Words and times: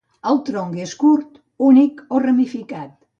El 0.29 0.39
tronc 0.45 0.79
és 0.85 0.93
curt, 1.03 1.37
únic 1.67 2.01
o 2.19 2.23
ramificat. 2.27 2.93